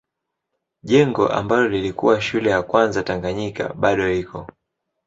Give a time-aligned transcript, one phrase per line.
[0.83, 4.47] Jengo ambalo lilikuwa shule ya kwanza Tanganyika bado iko.